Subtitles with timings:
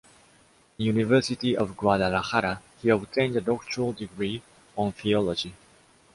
[0.79, 4.41] In University of Guadalajara, he obtained a doctoral degree
[4.75, 5.53] on Theology.